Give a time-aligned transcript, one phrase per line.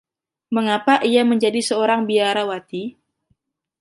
[0.55, 2.83] Mengapa ia menjadi seorang biarawati?